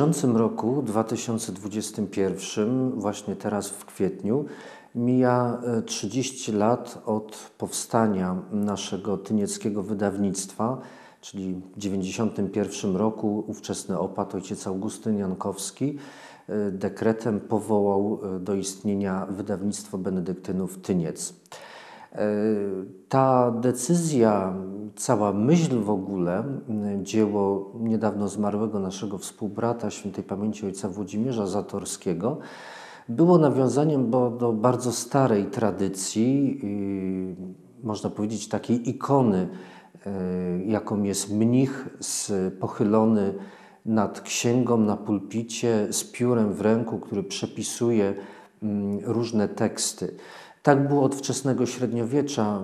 bieżącym 0.00 0.36
roku, 0.36 0.82
2021, 0.82 2.90
właśnie 2.90 3.36
teraz 3.36 3.68
w 3.68 3.84
kwietniu, 3.84 4.44
mija 4.94 5.60
30 5.86 6.52
lat 6.52 7.02
od 7.06 7.50
powstania 7.58 8.36
naszego 8.52 9.18
tynieckiego 9.18 9.82
wydawnictwa, 9.82 10.78
czyli 11.20 11.54
w 11.54 11.74
1991 11.74 12.96
roku 12.96 13.44
ówczesny 13.46 13.98
opat 13.98 14.34
ojciec 14.34 14.66
Augustyn 14.66 15.18
Jankowski 15.18 15.98
dekretem 16.72 17.40
powołał 17.40 18.20
do 18.40 18.54
istnienia 18.54 19.26
wydawnictwo 19.30 19.98
benedyktynów 19.98 20.78
Tyniec. 20.78 21.34
Ta 23.08 23.50
decyzja, 23.50 24.54
cała 24.96 25.32
myśl 25.32 25.80
w 25.80 25.90
ogóle, 25.90 26.44
dzieło 27.02 27.72
niedawno 27.80 28.28
zmarłego 28.28 28.78
naszego 28.78 29.18
współbrata, 29.18 29.90
świętej 29.90 30.24
pamięci 30.24 30.66
ojca 30.66 30.88
Włodzimierza 30.88 31.46
Zatorskiego, 31.46 32.38
było 33.08 33.38
nawiązaniem 33.38 34.10
do 34.10 34.54
bardzo 34.60 34.92
starej 34.92 35.44
tradycji, 35.46 36.60
można 37.82 38.10
powiedzieć 38.10 38.48
takiej 38.48 38.90
ikony, 38.90 39.48
jaką 40.66 41.02
jest 41.02 41.34
mnich 41.34 41.88
pochylony 42.60 43.34
nad 43.86 44.20
księgą 44.20 44.76
na 44.76 44.96
pulpicie 44.96 45.86
z 45.90 46.04
piórem 46.04 46.52
w 46.52 46.60
ręku, 46.60 46.98
który 46.98 47.22
przepisuje 47.22 48.14
różne 49.04 49.48
teksty. 49.48 50.14
Tak 50.62 50.88
było 50.88 51.02
od 51.02 51.14
wczesnego 51.14 51.66
średniowiecza. 51.66 52.60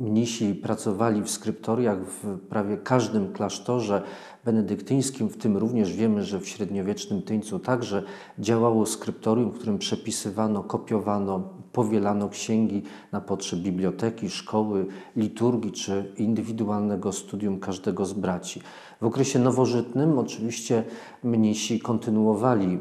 Mnisi 0.00 0.54
pracowali 0.54 1.22
w 1.22 1.30
skryptoriach 1.30 1.98
w 2.04 2.38
prawie 2.38 2.76
każdym 2.76 3.32
klasztorze 3.32 4.02
benedyktyńskim, 4.44 5.28
w 5.28 5.36
tym 5.36 5.56
również 5.56 5.92
wiemy, 5.92 6.22
że 6.22 6.40
w 6.40 6.48
średniowiecznym 6.48 7.22
Tyńcu 7.22 7.58
także 7.58 8.02
działało 8.38 8.86
skryptorium, 8.86 9.50
w 9.50 9.54
którym 9.54 9.78
przepisywano, 9.78 10.62
kopiowano, 10.62 11.48
powielano 11.72 12.28
księgi 12.28 12.82
na 13.12 13.20
potrzeb 13.20 13.60
biblioteki, 13.60 14.30
szkoły, 14.30 14.86
liturgii 15.16 15.72
czy 15.72 16.12
indywidualnego 16.16 17.12
studium 17.12 17.60
każdego 17.60 18.04
z 18.04 18.12
braci. 18.12 18.62
W 19.00 19.06
okresie 19.06 19.38
nowożytnym 19.38 20.18
oczywiście 20.18 20.84
mnisi 21.22 21.80
kontynuowali 21.80 22.78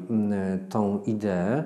tą 0.69 1.01
ideę. 1.01 1.63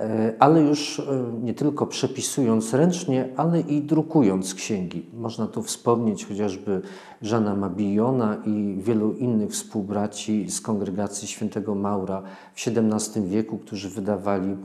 E, 0.00 0.34
ale 0.38 0.60
już 0.60 1.00
e, 1.00 1.02
nie 1.42 1.54
tylko 1.54 1.86
przepisując 1.86 2.74
ręcznie, 2.74 3.28
ale 3.36 3.60
i 3.60 3.82
drukując 3.82 4.54
księgi. 4.54 5.06
Można 5.14 5.46
tu 5.46 5.62
wspomnieć 5.62 6.26
chociażby 6.26 6.80
Żana 7.22 7.56
Mabillona 7.56 8.36
i 8.46 8.78
wielu 8.78 9.12
innych 9.12 9.50
współbraci 9.50 10.50
z 10.50 10.60
kongregacji 10.60 11.28
świętego 11.28 11.74
Maura 11.74 12.22
w 12.54 12.68
XVII 12.68 13.28
wieku, 13.28 13.58
którzy 13.58 13.88
wydawali 13.88 14.56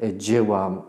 e, 0.00 0.16
dzieła 0.16 0.82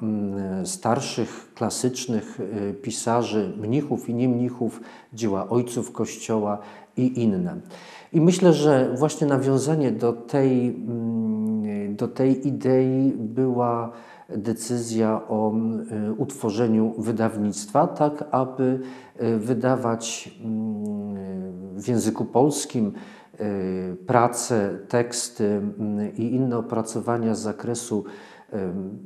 starszych, 0.63 1.53
klasycznych 1.55 2.39
pisarzy, 2.81 3.53
mnichów 3.57 4.09
i 4.09 4.13
niemnichów, 4.13 4.81
dzieła 5.13 5.49
ojców 5.49 5.91
Kościoła 5.91 6.57
i 6.97 7.21
inne. 7.21 7.55
I 8.13 8.21
myślę, 8.21 8.53
że 8.53 8.95
właśnie 8.97 9.27
nawiązanie 9.27 9.91
do 9.91 10.13
tej 10.13 10.79
do 11.95 12.07
tej 12.07 12.47
idei 12.47 13.13
była 13.17 13.91
decyzja 14.29 15.21
o 15.27 15.53
y, 16.09 16.13
utworzeniu 16.13 16.93
wydawnictwa, 16.97 17.87
tak 17.87 18.23
aby 18.31 18.79
y, 19.21 19.37
wydawać 19.37 20.31
mm, 20.43 21.79
w 21.79 21.87
języku 21.87 22.25
polskim 22.25 22.91
y, 23.39 23.97
prace, 24.07 24.79
teksty 24.87 25.61
i 26.17 26.35
inne 26.35 26.57
opracowania 26.57 27.35
z 27.35 27.39
zakresu 27.39 28.03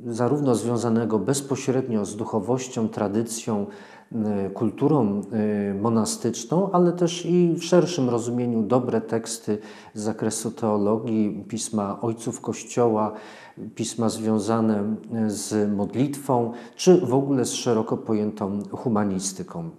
zarówno 0.06 0.54
związanego 0.54 1.18
bezpośrednio 1.18 2.04
z 2.04 2.16
duchowością, 2.16 2.88
tradycją, 2.88 3.66
kulturą 4.54 5.22
y, 5.70 5.74
monastyczną, 5.74 6.70
ale 6.72 6.92
też 6.92 7.26
i 7.26 7.54
w 7.54 7.64
szerszym 7.64 8.08
rozumieniu 8.08 8.62
dobre 8.62 9.00
teksty 9.00 9.58
z 9.94 10.00
zakresu 10.00 10.50
teologii, 10.50 11.44
pisma 11.48 12.00
ojców 12.00 12.40
Kościoła, 12.40 13.12
pisma 13.74 14.08
związane 14.08 14.96
z 15.26 15.72
modlitwą, 15.76 16.52
czy 16.76 17.00
w 17.06 17.14
ogóle 17.14 17.44
z 17.44 17.52
szeroko 17.52 17.96
pojętą 17.96 18.58
humanistyką. 18.70 19.70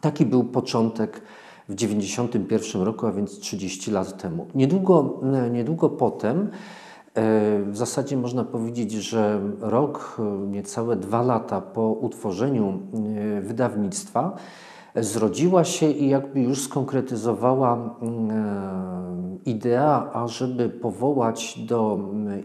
Taki 0.00 0.26
był 0.26 0.44
początek 0.44 1.22
w 1.68 1.74
1991 1.74 2.82
roku, 2.82 3.06
a 3.06 3.12
więc 3.12 3.38
30 3.38 3.90
lat 3.90 4.22
temu. 4.22 4.46
Niedługo, 4.54 5.20
niedługo 5.50 5.88
potem 5.88 6.50
w 7.14 7.70
zasadzie 7.72 8.16
można 8.16 8.44
powiedzieć, 8.44 8.92
że 8.92 9.40
rok, 9.60 10.16
niecałe 10.48 10.96
dwa 10.96 11.22
lata 11.22 11.60
po 11.60 11.82
utworzeniu 11.92 12.80
e, 13.36 13.40
wydawnictwa 13.40 14.36
zrodziła 14.94 15.64
się 15.64 15.90
i 15.90 16.08
jakby 16.08 16.40
już 16.40 16.62
skonkretyzowała 16.62 17.76
e, 17.76 17.80
idea, 19.44 20.10
ażeby 20.12 20.68
powołać 20.68 21.58
do 21.58 21.98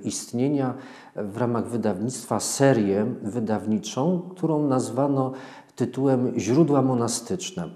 istnienia 0.04 0.74
w 1.16 1.38
ramach 1.38 1.68
wydawnictwa 1.68 2.40
serię 2.40 3.06
wydawniczą, 3.22 4.22
którą 4.36 4.68
nazwano 4.68 5.32
tytułem 5.76 6.40
Źródła 6.40 6.82
monastyczne. 6.82 7.70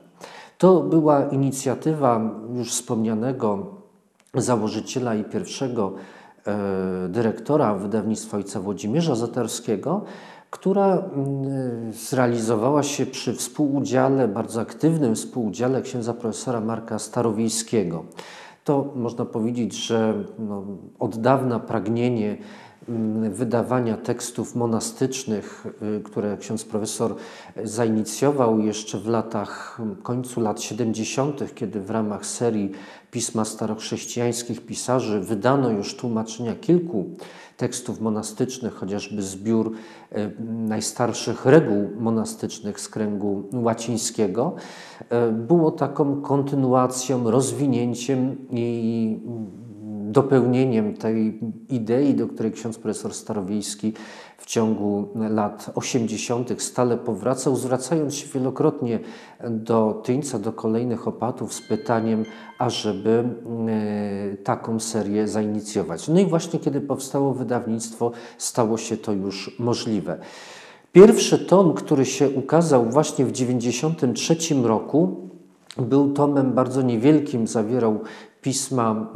To 0.57 0.81
była 0.81 1.25
inicjatywa 1.25 2.31
już 2.53 2.71
wspomnianego 2.71 3.65
założyciela 4.33 5.15
i 5.15 5.23
pierwszego 5.23 5.93
E, 5.93 6.18
dyrektora 7.09 7.75
wydawnictwa 7.75 8.37
ojca 8.37 8.59
Włodzimierza 8.59 9.15
Zatarskiego, 9.15 10.03
która 10.49 10.93
mm, 10.93 11.93
zrealizowała 11.93 12.83
się 12.83 13.05
przy 13.05 13.33
współudziale, 13.33 14.27
bardzo 14.27 14.61
aktywnym 14.61 15.15
współudziale 15.15 15.81
księdza 15.81 16.13
profesora 16.13 16.61
Marka 16.61 16.99
Starowiejskiego. 16.99 18.05
To 18.63 18.91
można 18.95 19.25
powiedzieć, 19.25 19.75
że 19.75 20.13
no, 20.39 20.63
od 20.99 21.17
dawna 21.17 21.59
pragnienie 21.59 22.37
wydawania 23.29 23.97
tekstów 23.97 24.55
monastycznych, 24.55 25.65
y, 25.97 26.03
które 26.03 26.37
ksiądz 26.37 26.65
profesor 26.65 27.15
zainicjował 27.63 28.59
jeszcze 28.59 28.99
w 28.99 29.07
latach, 29.07 29.81
końcu 30.03 30.41
lat 30.41 30.61
70., 30.61 31.55
kiedy 31.55 31.81
w 31.81 31.89
ramach 31.89 32.25
serii 32.25 32.71
Pisma 33.11 33.45
Starochrześcijańskich 33.45 34.65
Pisarzy 34.65 35.19
wydano 35.19 35.69
już 35.69 35.95
tłumaczenia 35.95 36.55
kilku 36.55 37.05
tekstów 37.57 38.01
monastycznych, 38.01 38.73
chociażby 38.73 39.21
zbiór 39.21 39.71
y, 40.11 40.31
najstarszych 40.47 41.45
reguł 41.45 41.89
monastycznych 41.99 42.79
z 42.79 42.89
kręgu 42.89 43.43
łacińskiego, 43.53 44.55
y, 45.01 45.31
było 45.31 45.71
taką 45.71 46.21
kontynuacją, 46.21 47.31
rozwinięciem 47.31 48.37
i 48.49 49.19
dopełnieniem 50.11 50.93
tej 50.93 51.39
idei, 51.69 52.13
do 52.13 52.27
której 52.27 52.51
ksiądz 52.51 52.77
profesor 52.77 53.13
Starowiejski 53.13 53.93
w 54.37 54.45
ciągu 54.45 55.07
lat 55.15 55.71
80. 55.75 56.61
stale 56.61 56.97
powracał, 56.97 57.55
zwracając 57.55 58.15
się 58.15 58.27
wielokrotnie 58.33 58.99
do 59.49 60.01
Tyńca, 60.05 60.39
do 60.39 60.53
kolejnych 60.53 61.07
opatów 61.07 61.53
z 61.53 61.61
pytaniem, 61.61 62.25
ażeby 62.59 63.23
e, 64.33 64.37
taką 64.37 64.79
serię 64.79 65.27
zainicjować. 65.27 66.07
No 66.07 66.19
i 66.19 66.25
właśnie 66.25 66.59
kiedy 66.59 66.81
powstało 66.81 67.33
wydawnictwo, 67.33 68.11
stało 68.37 68.77
się 68.77 68.97
to 68.97 69.11
już 69.11 69.55
możliwe. 69.59 70.19
Pierwszy 70.91 71.39
tom, 71.39 71.73
który 71.73 72.05
się 72.05 72.29
ukazał 72.29 72.85
właśnie 72.85 73.25
w 73.25 73.31
1993 73.31 74.55
roku, 74.63 75.29
był 75.77 76.13
tomem 76.13 76.53
bardzo 76.53 76.81
niewielkim, 76.81 77.47
zawierał 77.47 77.99
pisma 78.41 79.11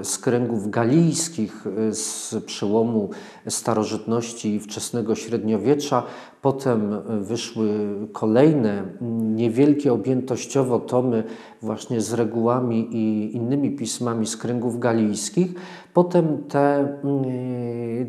e, 0.00 0.04
z 0.04 0.18
kręgów 0.18 0.70
galijskich 0.70 1.66
e, 1.66 1.94
z 1.94 2.34
przełomu 2.46 3.10
starożytności 3.48 4.54
i 4.54 4.60
wczesnego 4.60 5.14
średniowiecza. 5.14 6.02
Potem 6.42 6.92
e, 6.92 7.00
wyszły 7.20 7.68
kolejne 8.12 8.84
niewielkie 9.20 9.92
objętościowo 9.92 10.78
tomy 10.78 11.24
właśnie 11.62 12.00
z 12.00 12.12
regułami 12.12 12.96
i 12.96 13.36
innymi 13.36 13.70
pismami 13.70 14.26
z 14.26 14.36
kręgów 14.36 14.78
galijskich. 14.78 15.54
Potem 15.94 16.44
te, 16.48 16.98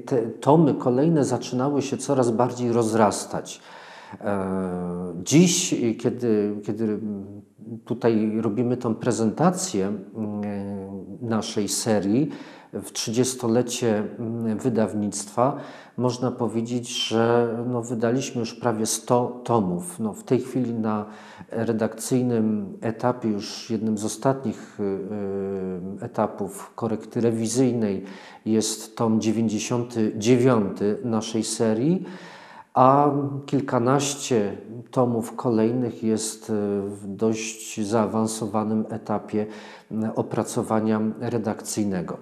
te 0.06 0.22
tomy 0.22 0.74
kolejne 0.74 1.26
zaczynały 1.26 1.82
się 1.82 1.98
coraz 1.98 2.32
bardziej 2.32 2.72
rozrastać. 2.72 3.62
Dziś, 5.24 5.76
kiedy, 6.00 6.56
kiedy 6.64 7.00
tutaj 7.86 8.42
robimy 8.42 8.78
tą 8.78 8.96
prezentację 8.96 9.88
mm, 9.88 10.42
naszej 11.22 11.68
serii, 11.68 12.30
w 12.74 12.92
30-lecie 12.92 14.04
mm, 14.20 14.58
wydawnictwa, 14.58 15.58
można 15.98 16.32
powiedzieć, 16.32 17.08
że 17.08 17.50
no, 17.68 17.82
wydaliśmy 17.82 18.40
już 18.40 18.54
prawie 18.54 18.86
100 18.86 19.42
tomów. 19.44 20.00
No, 20.00 20.14
w 20.14 20.24
tej 20.24 20.40
chwili 20.40 20.74
na 20.74 21.06
redakcyjnym 21.50 22.78
etapie, 22.82 23.30
już 23.30 23.70
jednym 23.70 23.98
z 23.98 24.06
ostatnich 24.06 24.80
y, 24.80 24.84
y, 24.84 26.06
etapów 26.06 26.72
korekty 26.76 27.22
rewizyjnej 27.22 28.04
jest 28.46 28.98
tom 28.98 29.22
99 29.22 30.78
naszej 31.04 31.44
serii, 31.44 32.06
a 32.74 33.12
kilkanaście 33.46 34.58
tomów 34.92 35.36
kolejnych 35.36 36.04
jest 36.04 36.52
w 36.86 37.08
dość 37.08 37.88
zaawansowanym 37.88 38.86
etapie 38.90 39.46
opracowania 40.16 41.02
redakcyjnego. 41.20 42.18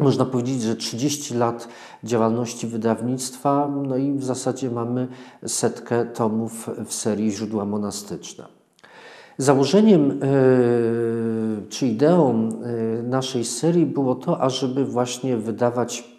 Można 0.00 0.24
powiedzieć, 0.24 0.62
że 0.62 0.76
30 0.76 1.34
lat 1.34 1.68
działalności 2.04 2.66
wydawnictwa, 2.66 3.70
no 3.86 3.96
i 3.96 4.12
w 4.12 4.24
zasadzie 4.24 4.70
mamy 4.70 5.08
setkę 5.46 6.04
tomów 6.04 6.70
w 6.86 6.94
serii 6.94 7.30
Źródła 7.30 7.64
Monastyczne. 7.64 8.46
Założeniem 9.38 10.10
e, 10.10 10.16
czy 11.68 11.86
ideą 11.86 12.48
e, 12.98 13.02
naszej 13.02 13.44
serii 13.44 13.86
było 13.86 14.14
to, 14.14 14.40
ażeby 14.40 14.84
właśnie 14.84 15.36
wydawać 15.36 16.18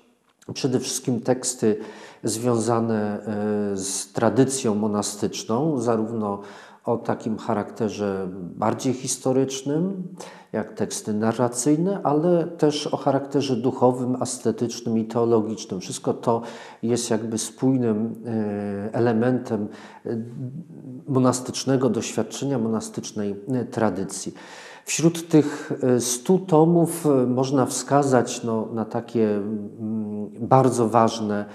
przede 0.53 0.79
wszystkim 0.79 1.21
teksty 1.21 1.77
związane 2.23 3.25
e, 3.73 3.77
z 3.77 4.13
tradycją 4.13 4.75
monastyczną, 4.75 5.79
zarówno 5.79 6.41
o 6.85 6.97
takim 6.97 7.37
charakterze 7.37 8.27
bardziej 8.55 8.93
historycznym, 8.93 10.03
jak 10.53 10.73
teksty 10.73 11.13
narracyjne, 11.13 11.99
ale 12.03 12.47
też 12.47 12.87
o 12.87 12.97
charakterze 12.97 13.55
duchowym, 13.55 14.21
estetycznym 14.21 14.97
i 14.97 15.05
teologicznym. 15.05 15.79
Wszystko 15.79 16.13
to 16.13 16.41
jest 16.83 17.09
jakby 17.09 17.37
spójnym 17.37 18.15
e, 18.25 18.93
elementem 18.93 19.67
e, 20.05 20.17
monastycznego 21.07 21.89
doświadczenia, 21.89 22.59
monastycznej 22.59 23.35
tradycji. 23.71 24.33
Wśród 24.85 25.29
tych 25.29 25.71
stu 25.99 26.39
tomów 26.39 27.07
można 27.27 27.65
wskazać 27.65 28.43
no, 28.43 28.67
na 28.73 28.85
takie 28.85 29.35
mm, 29.35 30.29
bardzo 30.39 30.89
ważne 30.89 31.45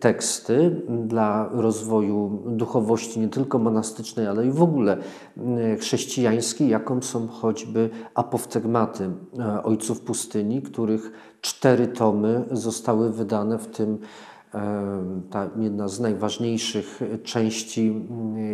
teksty 0.00 0.82
dla 0.88 1.48
rozwoju 1.52 2.42
duchowości 2.46 3.20
nie 3.20 3.28
tylko 3.28 3.58
monastycznej, 3.58 4.26
ale 4.26 4.46
i 4.46 4.50
w 4.50 4.62
ogóle 4.62 4.96
mm, 5.36 5.78
chrześcijańskiej, 5.78 6.68
jaką 6.68 7.02
są 7.02 7.28
choćby 7.28 7.90
apoftegmaty 8.14 9.10
e, 9.38 9.62
ojców 9.62 10.00
pustyni, 10.00 10.62
których 10.62 11.12
cztery 11.40 11.88
tomy 11.88 12.44
zostały 12.50 13.12
wydane, 13.12 13.58
w 13.58 13.66
tym 13.66 13.98
e, 14.54 14.60
ta 15.30 15.50
jedna 15.56 15.88
z 15.88 16.00
najważniejszych 16.00 17.00
części, 17.24 18.08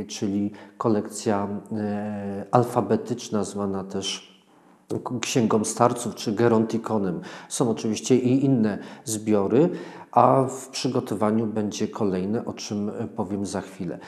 czyli 0.09 0.51
kolekcja 0.79 1.49
e, 1.73 2.47
alfabetyczna, 2.51 3.45
zwana 3.45 3.85
też 3.85 4.36
Księgą 5.21 5.65
Starców 5.65 6.15
czy 6.15 6.33
Gerontikonem. 6.33 7.21
Są 7.49 7.71
oczywiście 7.71 8.17
i 8.17 8.45
inne 8.45 8.79
zbiory, 9.05 9.69
a 10.13 10.45
w 10.45 10.69
przygotowaniu 10.69 11.47
będzie 11.47 11.89
kolejne, 11.89 12.45
o 12.45 12.53
czym 12.53 12.91
powiem 13.17 13.47
za 13.47 13.61
chwilę. 13.61 13.99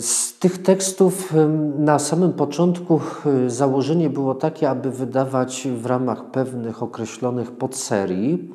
Z 0.00 0.38
tych 0.38 0.62
tekstów 0.62 1.32
na 1.78 1.98
samym 1.98 2.32
początku 2.32 3.00
e, 3.26 3.50
założenie 3.50 4.10
było 4.10 4.34
takie, 4.34 4.70
aby 4.70 4.90
wydawać 4.90 5.68
w 5.76 5.86
ramach 5.86 6.24
pewnych 6.24 6.82
określonych 6.82 7.52
podserii. 7.52 8.50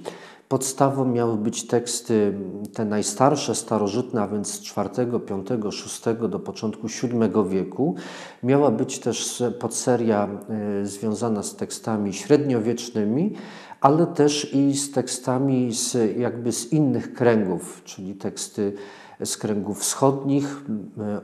Podstawą 0.53 1.05
miały 1.05 1.38
być 1.38 1.67
teksty 1.67 2.33
te 2.73 2.85
najstarsze, 2.85 3.55
starożytne, 3.55 4.21
a 4.21 4.27
więc 4.27 4.47
z 4.47 4.77
IV, 4.77 5.05
V, 5.05 5.19
VI 6.05 6.29
do 6.29 6.39
początku 6.39 6.88
VII 6.88 7.50
wieku. 7.50 7.95
Miała 8.44 8.71
być 8.71 9.00
też 9.00 9.44
podseria 9.59 10.27
związana 10.83 11.44
z 11.44 11.55
tekstami 11.55 12.13
średniowiecznymi, 12.13 13.35
ale 13.81 14.07
też 14.07 14.53
i 14.53 14.73
z 14.73 14.91
tekstami 14.91 15.73
z, 15.73 16.17
jakby 16.17 16.51
z 16.51 16.73
innych 16.73 17.13
kręgów, 17.13 17.81
czyli 17.83 18.15
teksty 18.15 18.73
z 19.25 19.38
kręgów 19.38 19.80
wschodnich, 19.80 20.65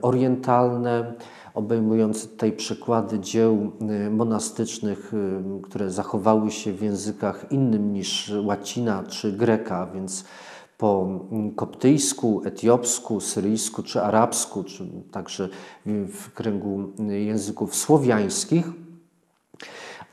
orientalne, 0.01 1.13
obejmujące 1.53 2.27
tutaj 2.27 2.51
przykłady 2.51 3.19
dzieł 3.19 3.71
monastycznych, 4.11 5.13
które 5.63 5.89
zachowały 5.89 6.51
się 6.51 6.73
w 6.73 6.81
językach 6.81 7.51
innym 7.51 7.93
niż 7.93 8.31
łacina 8.43 9.03
czy 9.03 9.31
greka, 9.31 9.87
więc 9.93 10.25
po 10.77 11.19
koptyjsku, 11.55 12.41
etiopsku, 12.45 13.19
syryjsku 13.19 13.83
czy 13.83 14.01
arabsku, 14.01 14.63
czy 14.63 14.87
także 15.11 15.49
w 15.85 16.33
kręgu 16.33 16.83
języków 17.09 17.75
słowiańskich. 17.75 18.71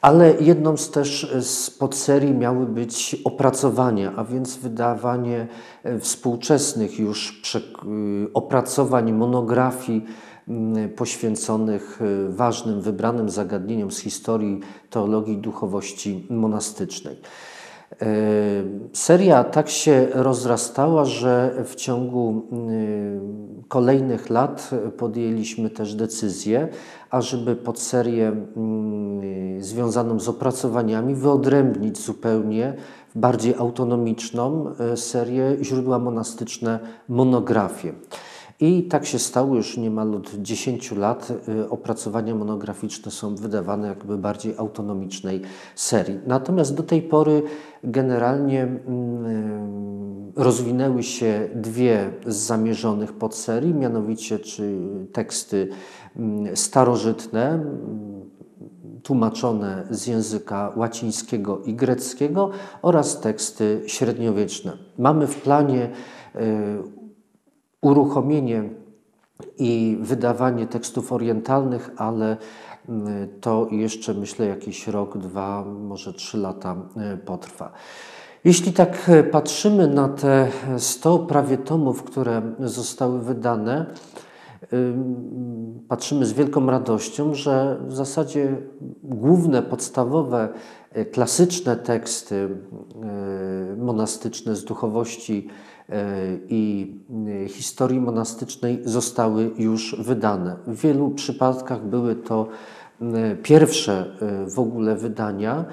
Ale 0.06 0.34
jedną 0.40 0.76
z 0.76 0.90
też 0.90 1.36
z 1.40 1.70
podserii 1.70 2.34
miały 2.34 2.66
być 2.66 3.16
opracowania, 3.24 4.12
a 4.16 4.24
więc 4.24 4.56
wydawanie 4.56 5.46
e, 5.82 5.98
współczesnych 5.98 6.98
już 6.98 7.42
e, 7.54 7.60
opracowań, 8.34 9.12
monografii 9.12 10.04
poświęconych 10.96 11.98
e, 12.02 12.32
ważnym, 12.32 12.80
wybranym 12.80 13.30
zagadnieniom 13.30 13.90
z 13.90 13.98
historii 13.98 14.60
teologii 14.90 15.38
duchowości 15.38 16.26
monastycznej. 16.30 17.16
Seria 18.93 19.44
tak 19.44 19.69
się 19.69 20.06
rozrastała, 20.12 21.04
że 21.04 21.54
w 21.64 21.75
ciągu 21.75 22.43
kolejnych 23.69 24.31
lat 24.31 24.70
podjęliśmy 24.96 25.70
też 25.70 25.94
decyzję, 25.94 26.69
ażeby 27.10 27.56
pod 27.56 27.81
serię 27.81 28.28
mm, 28.28 29.62
związaną 29.62 30.20
z 30.20 30.28
opracowaniami 30.28 31.14
wyodrębnić 31.14 31.98
zupełnie 31.98 32.75
w 33.14 33.19
bardziej 33.19 33.54
autonomiczną 33.54 34.72
serię 34.96 35.56
źródła 35.62 35.99
monastyczne 35.99 36.78
monografie. 37.08 37.92
I 38.60 38.82
tak 38.82 39.06
się 39.06 39.18
stało 39.18 39.56
już 39.56 39.76
niemal 39.76 40.14
od 40.14 40.34
10 40.34 40.92
lat. 40.92 41.32
E, 41.48 41.70
opracowania 41.70 42.34
monograficzne 42.34 43.10
są 43.10 43.34
wydawane 43.34 43.88
jakby 43.88 44.18
bardziej 44.18 44.54
autonomicznej 44.56 45.40
serii. 45.74 46.18
Natomiast 46.26 46.74
do 46.74 46.82
tej 46.82 47.02
pory 47.02 47.42
generalnie 47.84 48.62
mm, 48.62 50.32
rozwinęły 50.36 51.02
się 51.02 51.48
dwie 51.54 52.10
z 52.26 52.36
zamierzonych 52.36 53.12
podserii, 53.12 53.74
mianowicie 53.74 54.38
czy 54.38 54.78
teksty 55.12 55.68
Mm, 56.16 56.56
starożytne, 56.56 57.48
mm, 57.48 58.30
tłumaczone 59.02 59.86
z 59.90 60.06
języka 60.06 60.72
łacińskiego 60.76 61.60
i 61.64 61.75
greckiego 61.75 62.50
oraz 62.82 63.20
teksty 63.20 63.82
średniowieczne. 63.86 64.72
Mamy 64.98 65.26
w 65.26 65.42
planie 65.42 65.90
y, 66.34 66.38
uruchomienie 67.87 68.71
i 69.59 69.99
wydawanie 70.00 70.66
tekstów 70.66 71.12
orientalnych, 71.12 71.90
ale 71.97 72.37
mm, 72.88 73.28
to 73.40 73.69
jeszcze 73.71 74.14
myślę 74.14 74.47
jakiś 74.47 74.88
rok, 74.88 75.19
dwa, 75.19 75.64
może 75.64 76.12
trzy 76.12 76.38
lata 76.38 76.76
y, 77.14 77.16
potrwa. 77.16 77.73
Jeśli 78.45 78.73
tak 78.73 79.09
y, 79.09 79.25
patrzymy 79.25 79.88
na 79.88 80.09
te 80.09 80.49
100 80.78 81.19
prawie 81.19 81.59
tomów, 81.59 82.02
które 82.02 82.43
zostały 82.61 83.21
wydane, 83.21 83.87
patrzymy 85.88 86.26
z 86.26 86.33
wielką 86.33 86.66
radością, 86.66 87.35
że 87.35 87.76
w 87.87 87.95
zasadzie 87.95 88.57
główne, 89.02 89.62
podstawowe, 89.62 90.49
e, 90.49 90.55
klasyczne 91.04 91.76
teksty 91.76 92.48
e, 93.02 93.76
monastyczne 93.76 94.56
z 94.56 94.64
duchowości 94.64 95.48
e, 95.88 96.04
i 96.48 96.94
historii 97.48 98.00
monastycznej 98.00 98.80
zostały 98.84 99.50
już 99.58 99.96
wydane. 99.98 100.56
W 100.66 100.80
wielu 100.80 101.10
przypadkach 101.10 101.84
były 101.84 102.16
to 102.16 102.48
pierwsze 103.42 104.16
w 104.54 104.58
ogóle 104.58 104.96
wydania, 104.96 105.64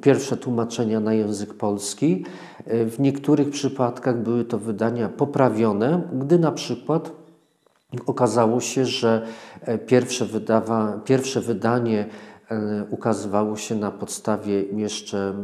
pierwsze 0.00 0.36
tłumaczenia 0.36 1.00
na 1.00 1.14
język 1.14 1.54
polski. 1.54 2.24
W 2.66 2.94
niektórych 2.98 3.50
przypadkach 3.50 4.22
były 4.22 4.44
to 4.44 4.58
wydania 4.58 5.08
poprawione, 5.08 6.02
gdy 6.12 6.38
na 6.38 6.52
przykład 6.52 7.12
Okazało 8.06 8.60
się, 8.60 8.84
że 8.84 9.26
pierwsze, 9.86 10.24
wydawa, 10.24 11.00
pierwsze 11.04 11.40
wydanie 11.40 12.06
ukazywało 12.90 13.56
się 13.56 13.74
na 13.74 13.90
podstawie 13.90 14.62
jeszcze 14.62 15.34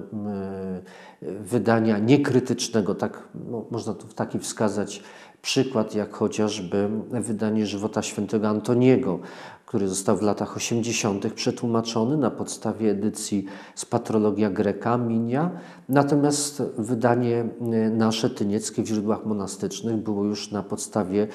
wydania 1.23 1.99
niekrytycznego, 1.99 2.95
tak 2.95 3.29
no, 3.35 3.65
można 3.71 3.93
w 3.93 4.15
taki 4.15 4.39
wskazać 4.39 5.03
przykład, 5.43 5.95
jak 5.95 6.13
chociażby 6.15 6.89
wydanie 7.11 7.67
żywota 7.67 8.03
świętego 8.03 8.49
Antoniego, 8.49 9.19
który 9.67 9.89
został 9.89 10.17
w 10.17 10.23
latach 10.23 10.57
80. 10.57 11.33
przetłumaczony 11.33 12.17
na 12.17 12.31
podstawie 12.31 12.91
edycji 12.91 13.45
z 13.75 13.85
Patrologia 13.85 14.51
Greka 14.51 14.99
Minia. 14.99 15.51
Natomiast 15.89 16.63
wydanie 16.79 17.45
e, 17.61 17.91
nasze 17.91 18.31
tynieckie 18.31 18.83
w 18.83 18.87
źródłach 18.87 19.27
monastycznych 19.27 19.97
było 19.97 20.25
już 20.25 20.51
na 20.51 20.63
podstawie 20.63 21.27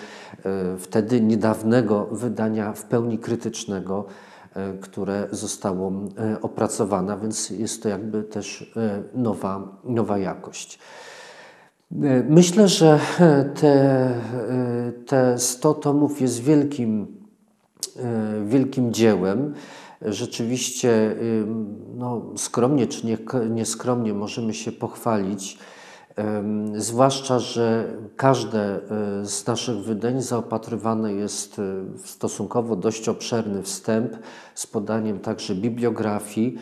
e, 0.46 0.78
wtedy 0.78 1.22
niedawnego 1.22 2.08
wydania 2.12 2.74
w 2.74 2.84
pełni 2.84 3.20
krytycznego, 3.20 4.06
e, 4.08 4.27
które 4.82 5.28
zostało 5.32 5.92
opracowane, 6.42 7.18
więc 7.22 7.50
jest 7.50 7.84
to 7.84 7.90
jakby 7.90 8.24
też 8.24 8.74
nowa, 9.14 9.78
nowa 9.84 10.18
jakość. 10.18 10.80
Myślę, 12.30 12.68
że 12.68 13.00
te, 13.62 14.14
te 15.06 15.38
100 15.38 15.74
tomów 15.74 16.22
jest 16.22 16.40
wielkim 16.40 17.18
E, 18.00 18.46
wielkim 18.46 18.94
dziełem. 18.94 19.54
Rzeczywiście, 20.02 21.16
no, 21.96 22.22
skromnie 22.36 22.88
czy 22.88 23.06
nie, 23.06 23.18
nieskromnie 23.50 24.14
możemy 24.14 24.54
się 24.54 24.72
pochwalić, 24.72 25.58
zwłaszcza, 26.76 27.40
że 27.40 27.94
każde 28.16 28.60
e, 28.62 28.80
z 29.26 29.48
naszych 29.48 29.78
wydań 29.78 30.22
zaopatrywane 30.22 31.14
jest 31.14 31.60
e, 31.60 31.62
w 31.98 32.10
stosunkowo 32.10 32.76
dość 32.76 33.10
obszerny 33.10 33.64
wstęp 33.64 34.18
z 34.56 34.68
podaniem 34.68 35.20
także 35.20 35.56
bibliografii, 35.56 36.58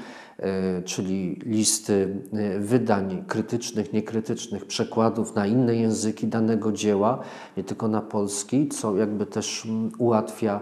czyli 0.85 1.41
listy 1.45 2.15
wydań 2.59 3.23
krytycznych, 3.27 3.93
niekrytycznych, 3.93 4.65
przekładów 4.65 5.35
na 5.35 5.47
inne 5.47 5.75
języki 5.75 6.27
danego 6.27 6.71
dzieła, 6.71 7.19
nie 7.57 7.63
tylko 7.63 7.87
na 7.87 8.01
polski, 8.01 8.67
co 8.67 8.97
jakby 8.97 9.25
też 9.25 9.67
ułatwia 9.97 10.59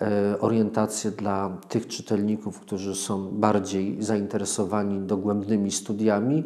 E, 0.00 0.40
orientację 0.40 1.10
dla 1.10 1.58
tych 1.68 1.86
czytelników, 1.86 2.60
którzy 2.60 2.94
są 2.94 3.28
bardziej 3.30 4.02
zainteresowani 4.02 5.00
dogłębnymi 5.00 5.70
studiami, 5.70 6.44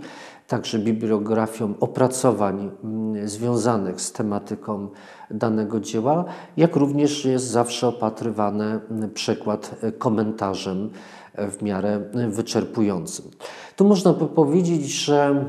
także 0.53 0.79
bibliografią 0.79 1.75
opracowań 1.81 2.71
mm, 2.85 3.29
związanych 3.29 4.01
z 4.01 4.13
tematyką 4.13 4.89
danego 5.31 5.81
dzieła, 5.81 6.25
jak 6.57 6.77
również 6.77 7.25
jest 7.25 7.45
zawsze 7.45 7.89
opatrywany 7.89 8.65
mm, 8.65 9.11
przekład 9.11 9.77
e, 9.83 9.93
komentarzem 9.93 10.91
e, 11.35 11.51
w 11.51 11.63
miarę 11.63 12.01
wyczerpującym. 12.29 13.25
Tu 13.77 13.85
można 13.85 14.13
by 14.13 14.27
powiedzieć, 14.27 14.87
że 14.87 15.45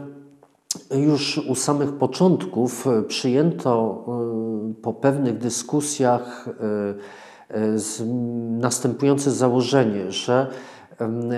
już 0.96 1.38
u 1.38 1.56
samych 1.56 1.94
początków 1.94 2.86
przyjęto 3.08 4.06
po 4.82 4.94
pewnych 4.94 5.38
dyskusjach 5.38 6.50
następujące 8.60 9.32
założenie, 9.32 10.12
że 10.12 10.48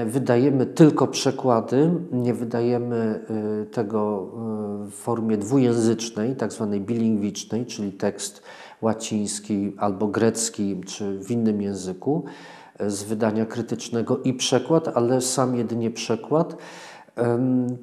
wydajemy 0.06 0.66
tylko 0.66 1.08
przekłady, 1.08 1.92
nie 2.12 2.34
wydajemy 2.34 3.20
y, 3.64 3.66
tego 3.66 4.32
y, 4.88 4.92
w 4.92 4.94
formie 4.94 5.38
dwujęzycznej, 5.38 6.36
tak 6.36 6.54
zwanej 6.54 6.82
bilingwicznej, 6.82 7.66
czyli 7.66 7.92
tekst 7.92 8.44
łaciński 8.82 9.74
albo 9.78 10.08
grecki, 10.08 10.82
czy 10.86 11.20
w 11.20 11.32
innym 11.32 11.62
języku 11.62 12.24
y, 12.82 12.90
z 12.90 13.04
wydania 13.04 13.46
krytycznego 13.46 14.18
i 14.18 14.34
przekład, 14.34 14.98
ale 14.98 15.22
sam 15.22 15.56
jedynie 15.56 15.92
przekład 15.92 16.58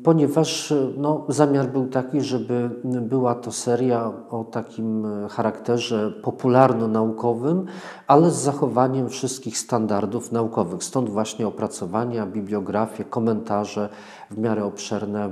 ponieważ 0.05 0.75
no, 0.97 1.25
zamiar 1.29 1.69
był 1.69 1.87
taki, 1.87 2.21
żeby 2.21 2.71
była 2.85 3.35
to 3.35 3.53
seria 3.53 4.13
o 4.31 4.45
takim 4.45 5.07
charakterze 5.31 6.13
popularno-naukowym, 6.23 7.67
ale 8.07 8.31
z 8.31 8.35
zachowaniem 8.35 9.09
wszystkich 9.09 9.59
standardów 9.59 10.33
naukowych. 10.33 10.85
Stąd 10.85 11.09
właśnie 11.09 11.47
opracowania, 11.47 12.27
bibliografie, 12.27 13.05
komentarze, 13.05 13.89
w 14.31 14.39
miarę 14.39 14.65
obszerne 14.65 15.31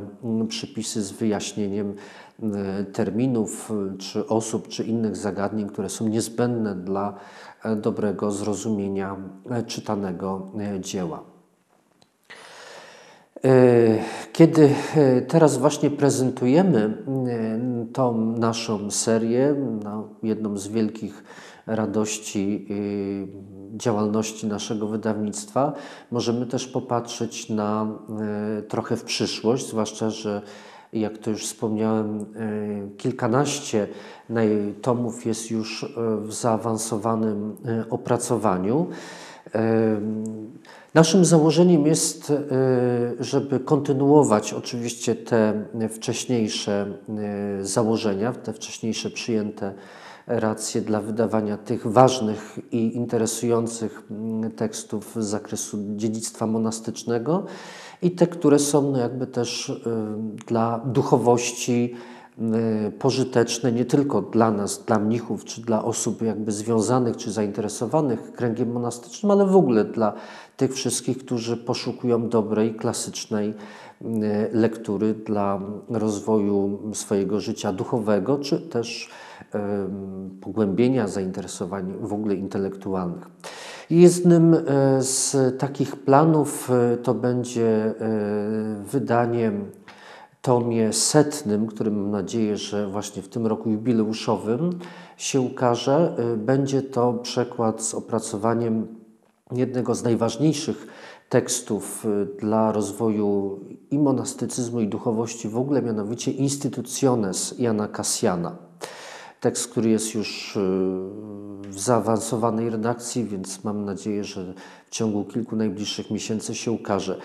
przypisy 0.48 1.02
z 1.02 1.12
wyjaśnieniem 1.12 1.94
terminów, 2.92 3.72
czy 3.98 4.26
osób, 4.26 4.68
czy 4.68 4.84
innych 4.84 5.16
zagadnień, 5.16 5.68
które 5.68 5.88
są 5.88 6.08
niezbędne 6.08 6.74
dla 6.74 7.14
e, 7.64 7.76
dobrego 7.76 8.30
zrozumienia 8.30 9.16
e, 9.50 9.62
czytanego 9.62 10.46
e, 10.58 10.80
dzieła. 10.80 11.29
E, 13.44 13.98
kiedy 14.32 14.70
e, 14.96 15.20
teraz 15.22 15.58
właśnie 15.58 15.90
prezentujemy 15.90 16.78
e, 16.80 17.92
tą 17.92 18.26
naszą 18.26 18.90
serię, 18.90 19.54
no, 19.84 20.08
jedną 20.22 20.56
z 20.56 20.68
wielkich 20.68 21.24
radości 21.66 22.68
działalności 23.76 24.46
naszego 24.46 24.86
wydawnictwa, 24.86 25.72
możemy 26.10 26.46
też 26.46 26.66
popatrzeć 26.66 27.48
na 27.48 27.86
trochę 28.68 28.96
w 28.96 29.04
przyszłość, 29.04 29.68
zwłaszcza, 29.68 30.10
że 30.10 30.42
jak 30.92 31.18
to 31.18 31.30
już 31.30 31.44
wspomniałem, 31.44 32.26
kilkanaście 32.96 33.86
tomów 34.82 35.26
jest 35.26 35.50
już 35.50 35.94
w 36.22 36.32
zaawansowanym 36.32 37.56
opracowaniu. 37.90 38.86
Naszym 40.94 41.24
założeniem 41.24 41.86
jest, 41.86 42.30
y, 42.30 42.36
żeby 43.20 43.60
kontynuować 43.60 44.52
oczywiście 44.52 45.14
te 45.14 45.66
wcześniejsze 45.88 46.92
y, 47.60 47.66
założenia, 47.66 48.32
te 48.32 48.52
wcześniejsze 48.52 49.10
przyjęte 49.10 49.74
racje 50.26 50.80
dla 50.80 51.00
wydawania 51.00 51.56
tych 51.56 51.86
ważnych 51.86 52.58
i 52.72 52.96
interesujących 52.96 54.02
mm, 54.10 54.50
tekstów 54.50 55.16
z 55.16 55.26
zakresu 55.26 55.78
dziedzictwa 55.96 56.46
monastycznego 56.46 57.44
i 58.02 58.10
te, 58.10 58.26
które 58.26 58.58
są 58.58 58.90
no 58.92 58.98
jakby 58.98 59.26
też 59.26 59.68
y, 59.68 59.76
dla 60.46 60.80
duchowości 60.84 61.94
pożyteczne 62.98 63.72
nie 63.72 63.84
tylko 63.84 64.22
dla 64.22 64.50
nas, 64.50 64.84
dla 64.84 64.98
mnichów, 64.98 65.44
czy 65.44 65.60
dla 65.60 65.84
osób 65.84 66.22
jakby 66.22 66.52
związanych, 66.52 67.16
czy 67.16 67.32
zainteresowanych 67.32 68.32
kręgiem 68.32 68.72
monastycznym, 68.72 69.30
ale 69.30 69.46
w 69.46 69.56
ogóle 69.56 69.84
dla 69.84 70.12
tych 70.56 70.74
wszystkich, 70.74 71.18
którzy 71.18 71.56
poszukują 71.56 72.28
dobrej, 72.28 72.74
klasycznej 72.74 73.48
y, 73.50 74.06
lektury 74.52 75.14
dla 75.14 75.60
rozwoju 75.88 76.78
swojego 76.92 77.40
życia 77.40 77.72
duchowego, 77.72 78.38
czy 78.38 78.60
też 78.60 79.10
pogłębienia 80.40 81.08
zainteresowań 81.08 81.94
w 82.00 82.12
ogóle 82.12 82.34
intelektualnych. 82.34 83.28
Jednym 83.90 84.54
y, 84.54 84.62
z 85.00 85.36
takich 85.58 85.96
planów 85.96 86.70
to 87.02 87.14
będzie 87.14 87.94
wydanie 88.92 89.52
tomie 90.42 90.92
setnym, 90.92 91.66
który 91.66 91.90
mam 91.90 92.10
nadzieję, 92.10 92.56
że 92.56 92.86
właśnie 92.86 93.22
w 93.22 93.28
tym 93.28 93.46
roku 93.46 93.70
jubileuszowym 93.70 94.78
się 95.16 95.40
ukaże. 95.40 96.16
Y, 96.34 96.36
będzie 96.36 96.82
to 96.82 97.12
przekład 97.12 97.82
z 97.82 97.94
opracowaniem 97.94 98.86
jednego 99.52 99.94
z 99.94 100.02
najważniejszych 100.02 100.86
tekstów 101.28 102.04
y, 102.04 102.26
dla 102.40 102.72
rozwoju 102.72 103.60
i 103.90 103.98
monastycyzmu, 103.98 104.80
i 104.80 104.88
duchowości 104.88 105.48
w 105.48 105.58
ogóle, 105.58 105.82
mianowicie 105.82 106.30
Institutiones 106.30 107.54
Jana 107.58 107.88
Kasjana. 107.88 108.56
Tekst, 109.40 109.68
który 109.68 109.90
jest 109.90 110.14
już 110.14 110.56
y, 110.56 110.60
w 111.62 111.80
zaawansowanej 111.80 112.70
redakcji, 112.70 113.24
więc 113.24 113.64
mam 113.64 113.84
nadzieję, 113.84 114.24
że 114.24 114.54
w 114.86 114.90
ciągu 114.90 115.24
kilku 115.24 115.56
najbliższych 115.56 116.10
miesięcy 116.10 116.54
się 116.54 116.72
ukaże. 116.72 117.18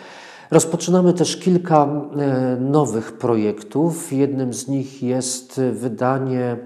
Rozpoczynamy 0.52 1.14
też 1.14 1.38
kilka 1.38 1.86
e, 1.86 2.58
nowych 2.60 3.12
projektów. 3.18 4.14
Jednym 4.14 4.54
z 4.54 4.68
nich 4.68 5.04
jest 5.04 5.62
wydanie 5.74 6.42
e, 6.42 6.58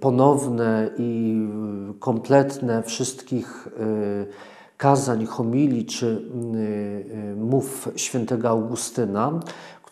ponowne 0.00 0.90
i 0.98 1.42
kompletne 2.00 2.82
wszystkich 2.82 3.68
e, 3.68 4.26
kazań, 4.76 5.26
homilii 5.26 5.86
czy 5.86 6.22
mów 7.36 7.88
świętego 7.96 8.48
Augustyna, 8.48 9.40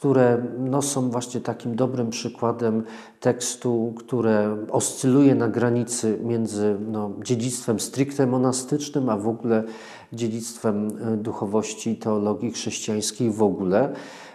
które 0.00 0.42
no, 0.59 0.83
są 0.83 1.11
właśnie 1.11 1.40
takim 1.40 1.76
dobrym 1.76 2.11
przykładem 2.11 2.83
tekstu, 3.21 3.95
które 3.97 4.57
oscyluje 4.71 5.35
na 5.35 5.49
granicy 5.49 6.19
między 6.23 6.76
no, 6.88 7.11
dziedzictwem 7.23 7.80
stricte 7.80 8.26
monastycznym, 8.26 9.09
a 9.09 9.16
w 9.16 9.28
ogóle 9.28 9.64
dziedzictwem 10.12 10.88
e, 10.88 11.16
duchowości 11.16 11.90
i 11.90 11.97
teologii 11.97 12.52
chrześcijańskiej 12.52 13.30
w 13.30 13.42
ogóle. 13.42 13.92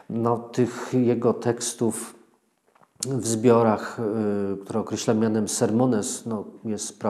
No, 0.10 0.38
tych 0.38 0.94
jego 0.94 1.34
tekstów 1.34 2.15
w 3.08 3.28
zbiorach, 3.28 4.00
y, 4.54 4.58
które 4.58 4.80
określam 4.80 5.20
mianem 5.20 5.48
Sermones, 5.48 6.26
no 6.26 6.44
jest, 6.66 7.04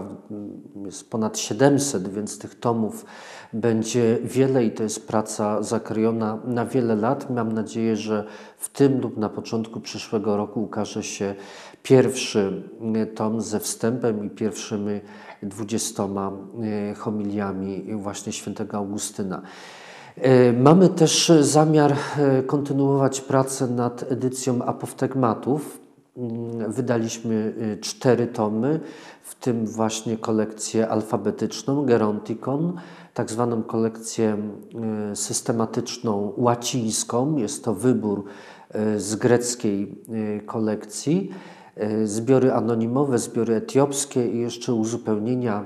jest 0.85 1.09
ponad 1.09 1.37
700, 1.37 2.07
więc 2.07 2.39
tych 2.39 2.59
tomów 2.59 3.05
będzie 3.53 4.17
wiele 4.23 4.65
i 4.65 4.71
to 4.71 4.83
jest 4.83 5.07
praca 5.07 5.63
zakrojona 5.63 6.39
na 6.45 6.65
wiele 6.65 6.95
lat. 6.95 7.29
Mam 7.29 7.51
nadzieję, 7.51 7.95
że 7.95 8.25
w 8.57 8.69
tym 8.69 9.01
lub 9.01 9.17
na 9.17 9.29
początku 9.29 9.79
przyszłego 9.79 10.37
roku 10.37 10.63
ukaże 10.63 11.03
się 11.03 11.35
pierwszy 11.83 12.63
y, 12.95 13.07
tom 13.07 13.41
ze 13.41 13.59
wstępem 13.59 14.25
i 14.25 14.29
pierwszymi 14.29 15.01
dwudziestoma 15.43 16.31
y, 16.91 16.95
homiliami 16.95 17.95
właśnie 17.95 18.33
świętego 18.33 18.77
Augustyna. 18.77 19.41
Mamy 20.59 20.89
też 20.89 21.31
zamiar 21.39 21.95
kontynuować 22.47 23.21
pracę 23.21 23.67
nad 23.67 24.11
edycją 24.11 24.65
apoftegmatów. 24.65 25.84
Mm, 26.17 26.71
wydaliśmy 26.71 27.53
y, 27.73 27.77
cztery 27.81 28.27
tomy, 28.27 28.79
w 29.21 29.35
tym 29.35 29.65
właśnie 29.65 30.17
kolekcję 30.17 30.89
alfabetyczną, 30.89 31.85
Gerontikon, 31.85 32.73
tak 33.13 33.31
zwaną 33.31 33.63
kolekcję 33.63 34.37
y, 35.11 35.15
systematyczną 35.15 36.33
łacińską. 36.37 37.37
Jest 37.37 37.63
to 37.63 37.73
wybór 37.73 38.23
y, 38.75 38.99
z 38.99 39.15
greckiej 39.15 40.01
kolekcji. 40.45 41.31
Zbiory 42.03 42.53
anonimowe, 42.53 43.19
zbiory 43.19 43.55
etiopskie 43.55 44.27
i 44.27 44.39
jeszcze 44.39 44.73
uzupełnienia 44.73 45.63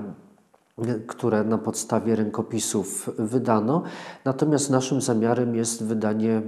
które 1.06 1.44
na 1.44 1.58
podstawie 1.58 2.16
rękopisów 2.16 3.10
wydano. 3.18 3.82
Natomiast 4.24 4.70
naszym 4.70 5.00
zamiarem 5.00 5.54
jest 5.54 5.84
wydanie 5.84 6.42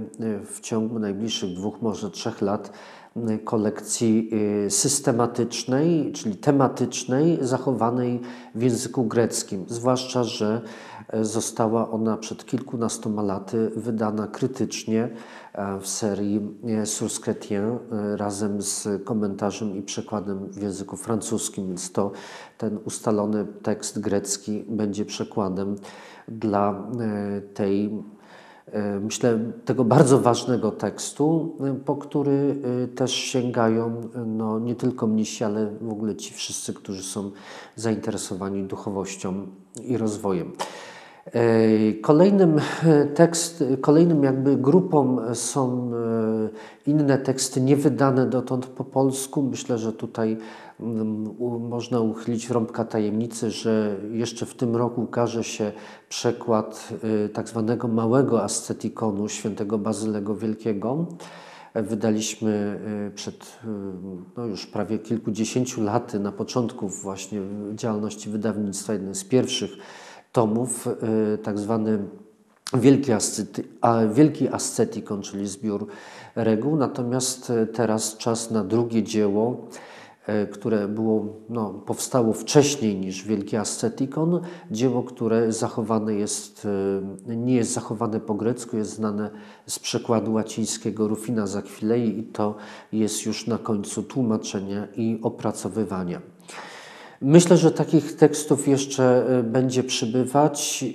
w 0.45 0.59
ciągu 0.59 0.99
najbliższych 0.99 1.53
dwóch, 1.53 1.81
może 1.81 2.11
trzech 2.11 2.41
lat 2.41 2.71
kolekcji 3.43 4.29
y, 4.65 4.69
systematycznej, 4.69 6.11
czyli 6.11 6.35
tematycznej, 6.35 7.37
zachowanej 7.41 8.21
w 8.55 8.61
języku 8.61 9.03
greckim. 9.03 9.65
Zwłaszcza, 9.67 10.23
że 10.23 10.61
e, 11.07 11.25
została 11.25 11.91
ona 11.91 12.17
przed 12.17 12.45
kilkunastoma 12.45 13.21
laty 13.21 13.71
wydana 13.75 14.27
krytycznie 14.27 15.09
e, 15.53 15.79
w 15.79 15.87
serii 15.87 16.41
e, 16.67 16.85
Source 16.85 17.21
Chrétien 17.21 17.77
razem 18.15 18.61
z 18.61 18.87
komentarzem 19.03 19.75
i 19.75 19.81
przekładem 19.81 20.49
w 20.49 20.61
języku 20.61 20.97
francuskim, 20.97 21.67
więc 21.67 21.91
to 21.91 22.11
ten 22.57 22.79
ustalony 22.85 23.45
tekst 23.63 23.99
grecki 23.99 24.65
będzie 24.69 25.05
przekładem 25.05 25.75
dla 26.27 26.87
tej 27.53 28.03
myślę, 29.01 29.39
tego 29.65 29.83
bardzo 29.83 30.19
ważnego 30.19 30.71
tekstu, 30.71 31.57
e, 31.59 31.73
po 31.85 31.95
który 31.95 32.55
e, 32.83 32.87
też 32.87 33.13
sięgają 33.13 34.01
no, 34.25 34.59
nie 34.59 34.75
tylko 34.75 35.07
mnisi, 35.07 35.43
ale 35.43 35.71
w 35.81 35.91
ogóle 35.91 36.15
ci 36.15 36.33
wszyscy, 36.33 36.73
którzy 36.73 37.03
są 37.03 37.31
zainteresowani 37.75 38.63
duchowością 38.63 39.47
i 39.83 39.97
rozwojem. 39.97 40.51
Kolejnym 42.01 42.59
tekst, 43.15 43.63
kolejnym 43.81 44.23
jakby 44.23 44.57
grupą 44.57 45.17
są 45.35 45.91
inne 46.87 47.17
teksty 47.17 47.61
niewydane 47.61 48.25
dotąd 48.25 48.65
po 48.65 48.83
polsku. 48.83 49.41
Myślę, 49.41 49.77
że 49.77 49.93
tutaj 49.93 50.37
można 51.59 51.99
uchylić 51.99 52.49
rąbka 52.49 52.85
tajemnicy, 52.85 53.51
że 53.51 53.95
jeszcze 54.11 54.45
w 54.45 54.55
tym 54.55 54.75
roku 54.75 55.01
ukaże 55.01 55.43
się 55.43 55.71
przekład 56.09 56.89
y, 57.25 57.29
tak 57.29 57.49
zwanego 57.49 57.87
małego 57.87 58.43
ascetikonu 58.43 59.29
świętego 59.29 59.77
Bazylego 59.77 60.35
Wielkiego. 60.35 61.05
Wydaliśmy 61.75 62.79
przed 63.15 63.59
no 64.37 64.45
już 64.45 64.67
prawie 64.67 64.99
kilkudziesięciu 64.99 65.83
laty, 65.83 66.19
na 66.19 66.31
początku 66.31 66.87
właśnie 66.87 67.41
działalności 67.75 68.29
wydawnictwa, 68.29 68.93
jeden 68.93 69.15
z 69.15 69.23
pierwszych 69.23 69.71
tomów, 70.33 70.89
tak 71.43 71.59
zwany 71.59 71.99
Wielki, 72.73 73.11
ascety, 73.11 73.63
Wielki 74.13 74.47
Ascetikon, 74.49 75.21
czyli 75.21 75.47
zbiór 75.47 75.87
reguł. 76.35 76.75
Natomiast 76.75 77.51
teraz 77.73 78.17
czas 78.17 78.51
na 78.51 78.63
drugie 78.63 79.03
dzieło, 79.03 79.67
E, 80.27 80.47
które 80.47 80.87
było, 80.87 81.25
no, 81.49 81.73
powstało 81.73 82.33
wcześniej 82.33 82.95
niż 82.95 83.23
Wielki 83.23 83.57
Ascetikon, 83.57 84.41
dzieło, 84.71 85.03
które 85.03 85.51
zachowane 85.51 86.13
jest, 86.13 86.67
nie 87.27 87.55
jest 87.55 87.73
zachowane 87.73 88.19
po 88.19 88.33
grecku, 88.33 88.77
jest 88.77 88.91
znane 88.91 89.29
z 89.67 89.79
przekładu 89.79 90.33
łacińskiego 90.33 91.07
Rufina 91.07 91.47
Zakwilei 91.47 92.19
i 92.19 92.23
to 92.23 92.55
jest 92.91 93.25
już 93.25 93.47
na 93.47 93.57
końcu 93.57 94.03
tłumaczenia 94.03 94.87
i 94.95 95.19
opracowywania. 95.21 96.21
Myślę, 97.23 97.57
że 97.57 97.71
takich 97.71 98.15
tekstów 98.15 98.67
jeszcze 98.67 99.25
e, 99.39 99.43
będzie 99.43 99.83
przybywać, 99.83 100.85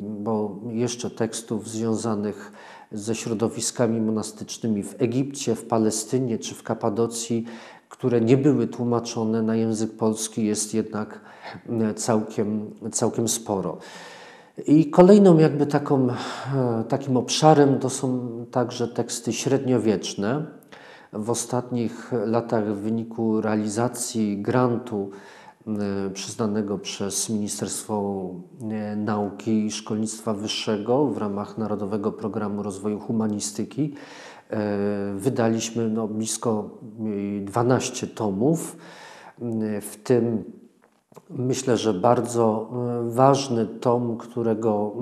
bo 0.00 0.60
jeszcze 0.68 1.10
tekstów 1.10 1.68
związanych 1.68 2.52
ze 2.92 3.14
środowiskami 3.14 4.00
monastycznymi 4.00 4.82
w 4.82 5.02
Egipcie, 5.02 5.54
w 5.54 5.64
Palestynie 5.64 6.38
czy 6.38 6.54
w 6.54 6.62
Kapadocji 6.62 7.44
które 7.92 8.20
nie 8.20 8.36
były 8.36 8.66
tłumaczone 8.66 9.42
na 9.42 9.56
język 9.56 9.96
polski, 9.96 10.46
jest 10.46 10.74
jednak 10.74 11.20
e, 11.68 11.94
całkiem, 11.94 12.70
całkiem 12.92 13.28
sporo. 13.28 13.78
I 14.66 14.90
kolejną 14.90 15.38
jakby 15.38 15.66
taką, 15.66 16.08
takim 16.88 17.16
obszarem 17.16 17.78
to 17.78 17.90
są 17.90 18.28
także 18.50 18.88
teksty 18.88 19.32
średniowieczne. 19.32 20.46
W 21.12 21.30
ostatnich 21.30 22.12
latach 22.26 22.64
w 22.64 22.80
wyniku 22.80 23.40
realizacji 23.40 24.42
grantu 24.42 25.10
e, 25.66 26.10
przyznanego 26.10 26.78
przez 26.78 27.28
Ministerstwo 27.28 28.26
Nauki 28.96 29.66
i 29.66 29.70
Szkolnictwa 29.70 30.34
Wyższego 30.34 31.06
w 31.06 31.18
ramach 31.18 31.58
Narodowego 31.58 32.12
Programu 32.12 32.62
Rozwoju 32.62 33.00
Humanistyki 33.00 33.94
E, 34.52 35.14
wydaliśmy 35.16 35.88
no, 35.88 36.08
blisko 36.08 36.78
12 37.44 38.06
tomów, 38.06 38.76
w 39.80 39.96
tym 40.04 40.44
myślę, 41.30 41.76
że 41.76 41.94
bardzo 41.94 42.70
e, 42.72 43.10
ważny 43.10 43.66
tom, 43.66 44.16
którego 44.16 44.92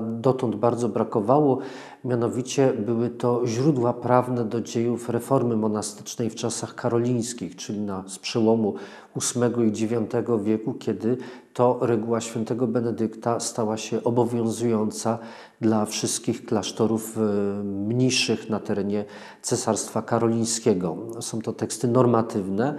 dotąd 0.00 0.56
bardzo 0.56 0.88
brakowało, 0.88 1.58
mianowicie 2.04 2.72
były 2.72 3.10
to 3.10 3.42
źródła 3.46 3.92
prawne 3.92 4.44
do 4.44 4.60
dziejów 4.60 5.08
reformy 5.08 5.56
monastycznej 5.56 6.30
w 6.30 6.34
czasach 6.34 6.74
karolińskich, 6.74 7.56
czyli 7.56 7.80
na, 7.80 8.04
z 8.08 8.18
przełomu 8.18 8.74
VIII 9.16 9.68
i 9.68 9.82
IX 9.82 10.14
wieku, 10.44 10.74
kiedy 10.74 11.16
to 11.54 11.78
reguła 11.80 12.20
świętego 12.20 12.66
Benedykta 12.66 13.40
stała 13.40 13.76
się 13.76 14.04
obowiązująca 14.04 15.18
dla 15.60 15.86
wszystkich 15.86 16.44
klasztorów 16.44 17.18
e, 17.18 17.20
mniejszych 17.64 18.50
na 18.50 18.60
terenie 18.60 19.04
Cesarstwa 19.42 20.02
Karolińskiego. 20.02 20.96
Są 21.20 21.40
to 21.40 21.52
teksty 21.52 21.88
normatywne, 21.88 22.78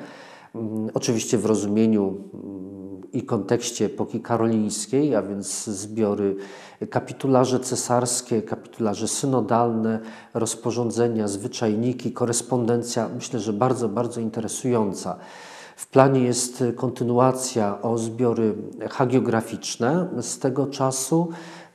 oczywiście 0.94 1.38
w 1.38 1.46
rozumieniu 1.46 2.18
mm, 2.34 3.12
i 3.14 3.24
kontekście 3.24 3.86
epoki 3.86 4.22
karolińskiej, 4.22 5.16
a 5.16 5.22
więc 5.22 5.66
zbiory 5.66 6.36
kapitularze 6.90 7.60
cesarskie, 7.60 8.42
kapitularze 8.42 9.08
synodalne, 9.08 10.00
rozporządzenia, 10.34 11.28
zwyczajniki, 11.28 12.12
korespondencja, 12.12 13.10
myślę, 13.16 13.40
że 13.40 13.54
bardzo, 13.54 13.90
bardzo 13.90 14.22
interesująca. 14.22 15.18
W 15.76 15.88
planie 15.88 16.20
jest 16.20 16.64
kontynuacja 16.76 17.82
o 17.82 17.98
zbiory 17.98 18.56
hagiograficzne 18.90 20.08
z 20.22 20.40
tego 20.40 20.68
czasu 20.68 21.30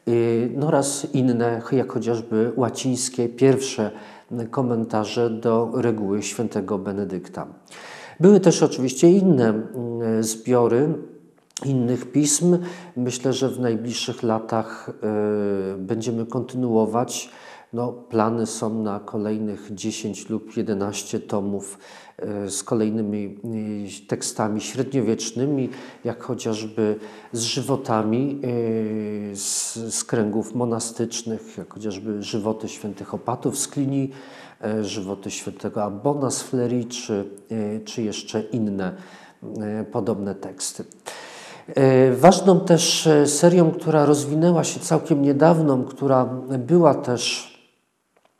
y, 0.09 0.51
no 0.57 0.67
oraz 0.67 1.07
inne, 1.15 1.63
jak 1.73 1.93
chociażby 1.93 2.53
łacińskie, 2.57 3.29
pierwsze 3.29 3.91
komentarze 4.51 5.31
do 5.31 5.71
reguły 5.75 6.23
świętego 6.23 6.79
Benedykta. 6.79 7.47
Były 8.21 8.41
też 8.41 8.63
oczywiście 8.63 9.11
inne 9.11 9.49
mm, 9.49 10.25
zbiory 10.25 10.95
innych 11.65 12.13
pism. 12.13 12.59
Myślę, 12.97 13.33
że 13.33 13.49
w 13.49 13.61
najbliższych 13.61 14.23
latach 14.23 14.89
y, 15.75 15.79
będziemy 15.79 16.27
kontynuować. 16.27 17.31
No, 17.73 17.93
plany 17.93 18.47
są 18.47 18.83
na 18.83 19.01
kolejnych 19.01 19.69
10 19.75 20.29
lub 20.29 20.57
11 20.57 21.21
tomów 21.21 21.79
E, 21.79 22.10
z 22.49 22.63
kolejnymi 22.63 23.39
e, 24.05 24.07
tekstami 24.07 24.61
średniowiecznymi, 24.61 25.69
jak 26.05 26.23
chociażby 26.23 26.97
z 27.33 27.43
żywotami 27.43 28.41
e, 29.33 29.37
z, 29.37 29.75
z 29.95 30.05
kręgów 30.05 30.55
monastycznych, 30.55 31.59
jak 31.59 31.75
chociażby 31.75 32.23
żywoty 32.23 32.69
świętych 32.69 33.15
opatów 33.15 33.59
z 33.59 33.69
Klini, 33.69 34.11
żywoty 34.83 35.31
świętego 35.31 35.85
Abbona 35.85 36.31
z 36.31 36.43
Flery, 36.43 36.85
czy, 36.85 37.25
czy 37.85 38.03
jeszcze 38.03 38.41
inne 38.41 38.95
podobne 39.93 40.35
teksty. 40.35 40.85
Ważną 42.13 42.61
też 42.61 43.09
serią, 43.27 43.71
która 43.71 44.05
rozwinęła 44.05 44.65
się 44.65 44.81
całkiem 44.81 45.23
niedawno, 45.23 45.79
która 45.79 46.25
była 46.59 46.95
też 46.95 47.50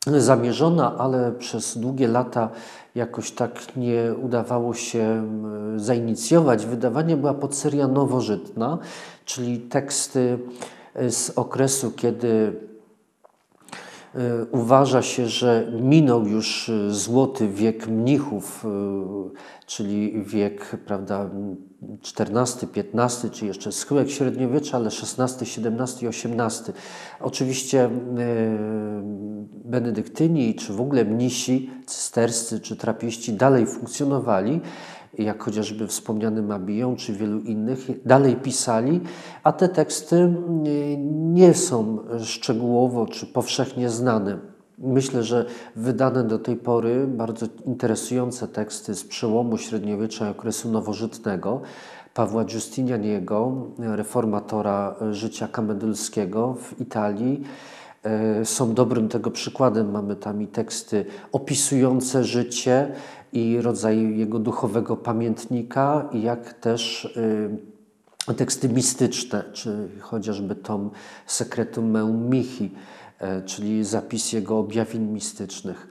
zamierzona, 0.07 0.97
ale 0.97 1.31
przez 1.31 1.77
długie 1.77 2.07
lata 2.07 2.49
jakoś 2.95 3.31
tak 3.31 3.75
nie 3.75 4.13
udawało 4.21 4.73
się 4.73 5.27
zainicjować. 5.75 6.65
Wydawanie 6.65 7.17
była 7.17 7.33
podseria 7.33 7.87
nowożytna, 7.87 8.77
czyli 9.25 9.59
teksty 9.59 10.39
z 11.09 11.29
okresu, 11.29 11.91
kiedy 11.91 12.53
E, 12.53 12.70
uważa 14.51 15.01
się, 15.01 15.27
że 15.27 15.71
minął 15.81 16.27
już 16.27 16.69
e, 16.69 16.91
złoty 16.93 17.47
wiek 17.47 17.87
mnichów, 17.87 18.65
e, 18.65 18.69
czyli 19.65 20.23
wiek 20.23 20.77
prawda, 20.85 21.29
XIV, 22.19 22.67
XV, 22.75 23.29
czy 23.29 23.45
jeszcze 23.45 23.71
schyłek 23.71 24.09
średniowiecza, 24.09 24.77
ale 24.77 24.89
XVI, 24.89 25.23
XVII 25.23 26.05
i 26.05 26.07
XVIII. 26.07 26.73
Oczywiście 27.19 27.89
benedyktyni, 29.65 30.55
czy 30.55 30.73
w 30.73 30.81
ogóle 30.81 31.05
mnisi, 31.05 31.69
cysterscy 31.85 32.59
czy 32.59 32.75
trapiści 32.75 33.33
dalej 33.33 33.65
funkcjonowali, 33.65 34.61
jak 35.17 35.43
chociażby 35.43 35.87
wspomniany 35.87 36.41
Mabillon 36.41 36.95
czy 36.95 37.13
wielu 37.13 37.39
innych, 37.39 37.79
dalej 38.05 38.35
pisali, 38.35 39.01
a 39.43 39.51
te 39.51 39.69
teksty 39.69 40.15
mm, 40.15 41.33
nie 41.33 41.53
są 41.53 41.97
szczegółowo 42.23 43.05
czy 43.05 43.25
powszechnie 43.25 43.89
znane. 43.89 44.39
Myślę, 44.77 45.23
że 45.23 45.45
wydane 45.75 46.23
do 46.23 46.39
tej 46.39 46.55
pory 46.55 47.07
bardzo 47.07 47.45
interesujące 47.65 48.47
teksty 48.47 48.95
z 48.95 49.03
przełomu 49.03 49.57
średniowiecza 49.57 50.27
i 50.27 50.31
okresu 50.31 50.71
nowożytnego 50.71 51.61
Pawła 52.13 52.45
Giustinianiego, 52.45 53.67
reformatora 53.79 54.95
życia 55.11 55.47
kamedylskiego 55.47 56.53
w 56.53 56.81
Italii, 56.81 57.43
są 58.43 58.73
dobrym 58.73 59.09
tego 59.09 59.31
przykładem. 59.31 59.91
Mamy 59.91 60.15
tam 60.15 60.41
i 60.41 60.47
teksty 60.47 61.05
opisujące 61.31 62.23
życie 62.23 62.91
i 63.33 63.61
rodzaj 63.61 64.17
jego 64.17 64.39
duchowego 64.39 64.97
pamiętnika, 64.97 66.09
jak 66.13 66.53
też 66.53 67.05
y, 67.05 68.33
teksty 68.37 68.69
mistyczne, 68.69 69.43
czy 69.53 69.89
chociażby 69.99 70.55
tom 70.55 70.91
Secretum 71.25 71.91
Meum 71.91 72.29
Michi, 72.29 72.71
e, 73.19 73.41
czyli 73.41 73.83
zapis 73.83 74.33
jego 74.33 74.59
objawień 74.59 75.01
mistycznych. 75.01 75.87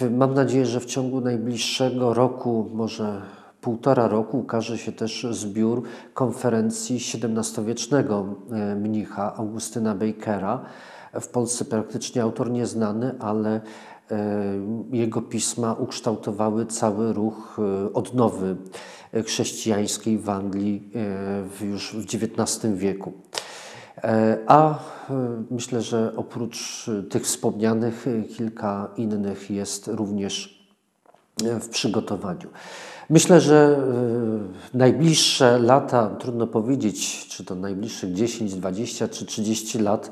E, 0.00 0.10
mam 0.10 0.34
nadzieję, 0.34 0.66
że 0.66 0.80
w 0.80 0.86
ciągu 0.86 1.20
najbliższego 1.20 2.14
roku, 2.14 2.70
może 2.74 3.22
półtora 3.60 4.08
roku, 4.08 4.38
ukaże 4.38 4.78
się 4.78 4.92
też 4.92 5.26
zbiór 5.30 5.82
konferencji 6.14 6.96
XVII-wiecznego 6.96 8.26
e, 8.50 8.74
mnicha 8.74 9.36
Augustyna 9.36 9.94
Bakera. 9.94 10.64
W 11.20 11.28
Polsce 11.28 11.64
praktycznie 11.64 12.22
autor 12.22 12.50
nieznany, 12.50 13.14
ale 13.18 13.60
E, 14.10 14.96
jego 14.96 15.22
pisma 15.22 15.72
ukształtowały 15.72 16.66
cały 16.66 17.12
ruch 17.12 17.58
e, 17.58 17.92
odnowy 17.92 18.56
chrześcijańskiej 19.26 20.18
w 20.18 20.30
Anglii 20.30 20.90
już 21.60 21.94
w 21.94 22.04
XIX 22.04 22.74
wieku. 22.74 23.12
A 24.46 24.78
myślę, 25.50 25.82
że 25.82 26.12
oprócz 26.16 26.86
tych 27.10 27.22
wspomnianych 27.22 28.06
kilka 28.36 28.90
innych 28.96 29.50
jest 29.50 29.88
również 29.88 30.57
w 31.60 31.68
przygotowaniu. 31.68 32.48
Myślę, 33.10 33.40
że 33.40 33.80
najbliższe 34.74 35.58
lata, 35.58 36.06
trudno 36.18 36.46
powiedzieć, 36.46 37.26
czy 37.28 37.44
to 37.44 37.54
najbliższych 37.54 38.12
10, 38.12 38.54
20 38.54 39.08
czy 39.08 39.26
30 39.26 39.78
lat, 39.78 40.10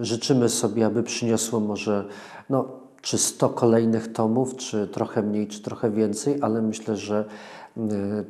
życzymy 0.00 0.48
sobie, 0.48 0.86
aby 0.86 1.02
przyniosło 1.02 1.60
może 1.60 2.04
no, 2.50 2.68
czy 3.02 3.18
100 3.18 3.48
kolejnych 3.48 4.12
tomów, 4.12 4.56
czy 4.56 4.88
trochę 4.88 5.22
mniej, 5.22 5.46
czy 5.48 5.62
trochę 5.62 5.90
więcej, 5.90 6.38
ale 6.40 6.62
myślę, 6.62 6.96
że 6.96 7.24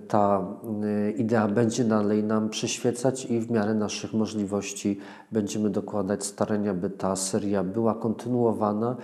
ta 0.09 0.47
y, 1.09 1.13
idea 1.13 1.49
będzie 1.49 1.85
dalej 1.85 2.25
nam 2.25 2.49
przyświecać 2.49 3.25
i 3.25 3.41
w 3.41 3.51
miarę 3.51 3.75
naszych 3.75 4.13
możliwości 4.13 4.99
będziemy 5.33 5.71
dokładać 5.71 6.25
starania, 6.25 6.75
by 6.75 6.91
ta 6.91 7.17
seria 7.17 7.65
była 7.65 7.95
kontynuowana 7.95 8.97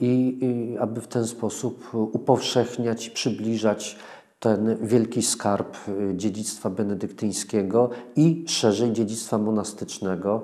i, 0.00 0.38
i 0.40 0.78
aby 0.78 1.00
w 1.00 1.08
ten 1.08 1.26
sposób 1.26 1.90
upowszechniać 1.94 3.06
i 3.06 3.10
przybliżać 3.10 3.98
ten 4.40 4.76
wielki 4.82 5.22
skarb 5.22 5.76
y, 5.88 6.16
dziedzictwa 6.16 6.70
benedyktyńskiego 6.70 7.90
i 8.16 8.44
szerzej 8.48 8.92
dziedzictwa 8.92 9.38
monastycznego 9.38 10.42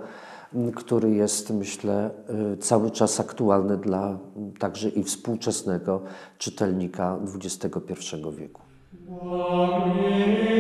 który 0.76 1.10
jest, 1.10 1.50
myślę, 1.50 2.10
y, 2.54 2.56
cały 2.56 2.90
czas 2.90 3.20
aktualny 3.20 3.76
dla 3.76 4.18
także 4.58 4.88
i 4.88 5.04
współczesnego 5.04 6.02
czytelnika 6.38 7.18
XXI 7.34 8.16
wieku. 8.36 8.65
Domine, 9.04 10.56